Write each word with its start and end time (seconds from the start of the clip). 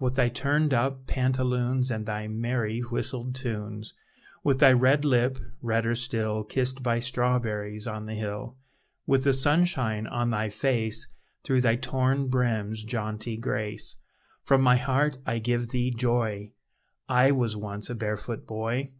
With 0.00 0.16
thy 0.16 0.28
turned 0.28 0.74
up 0.74 1.06
pantaloons, 1.06 1.92
And 1.92 2.04
thy 2.04 2.26
merry 2.26 2.80
whistled 2.80 3.36
tunes; 3.36 3.94
With 4.42 4.58
thy 4.58 4.72
red 4.72 5.04
lip, 5.04 5.38
redder 5.62 5.94
still 5.94 6.42
Kissed 6.42 6.82
by 6.82 6.98
strawberries 6.98 7.86
on 7.86 8.06
the 8.06 8.16
hill; 8.16 8.56
With 9.06 9.22
the 9.22 9.32
sunshine 9.32 10.08
on 10.08 10.30
thy 10.30 10.48
face, 10.48 11.06
Through 11.44 11.60
thy 11.60 11.76
torn 11.76 12.26
brim's 12.26 12.82
jaunty 12.82 13.36
grace; 13.36 13.94
From 14.42 14.60
my 14.60 14.74
heart 14.74 15.18
I 15.24 15.38
give 15.38 15.68
thee 15.68 15.92
joy, 15.92 16.50
I 17.08 17.30
was 17.30 17.56
once 17.56 17.88
a 17.88 17.94
barefoot 17.94 18.48
boy! 18.48 18.90